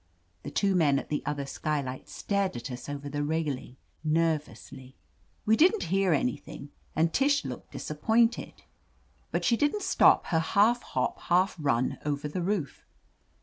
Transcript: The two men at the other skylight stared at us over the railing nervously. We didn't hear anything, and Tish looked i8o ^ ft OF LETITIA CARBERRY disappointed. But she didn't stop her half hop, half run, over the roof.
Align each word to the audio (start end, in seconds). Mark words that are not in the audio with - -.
The 0.41 0.49
two 0.49 0.73
men 0.73 0.97
at 0.97 1.09
the 1.09 1.21
other 1.27 1.45
skylight 1.45 2.09
stared 2.09 2.55
at 2.55 2.71
us 2.71 2.89
over 2.89 3.07
the 3.07 3.21
railing 3.23 3.77
nervously. 4.03 4.95
We 5.45 5.55
didn't 5.55 5.83
hear 5.93 6.11
anything, 6.11 6.71
and 6.95 7.13
Tish 7.13 7.45
looked 7.45 7.73
i8o 7.73 7.75
^ 7.75 7.75
ft 7.75 7.91
OF 7.91 7.91
LETITIA 7.91 7.97
CARBERRY 7.97 8.27
disappointed. 8.27 8.63
But 9.29 9.45
she 9.45 9.57
didn't 9.57 9.83
stop 9.83 10.25
her 10.33 10.39
half 10.39 10.81
hop, 10.81 11.19
half 11.19 11.55
run, 11.59 11.99
over 12.03 12.27
the 12.27 12.41
roof. 12.41 12.83